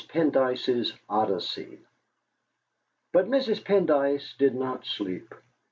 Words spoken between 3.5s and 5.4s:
Pendyce did not sleep.